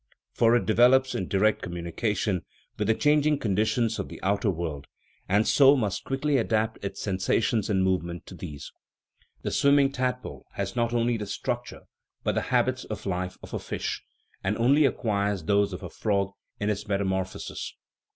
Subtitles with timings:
[0.33, 2.41] For it develops in direct commu nication
[2.75, 4.87] with the changing conditions of the outer world,
[5.29, 8.71] and so must quickly adapt its sensation and movement to these.
[9.43, 11.81] The swimming tadpole has not only the structure
[12.23, 14.01] but the habits of life of a fish,
[14.43, 17.75] and only acquires those of a frog in its metamorphosis.